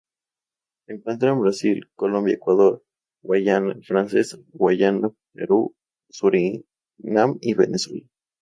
Se 0.87 0.93
encuentra 0.93 1.29
en 1.29 1.41
Brasil, 1.41 1.91
Colombia, 1.93 2.33
Ecuador, 2.33 2.83
Guayana 3.21 3.77
francesa, 3.83 4.39
Guyana, 4.51 5.11
Perú, 5.31 5.75
Surinam, 6.09 7.37
y 7.39 7.53
Venezuela. 7.53 8.07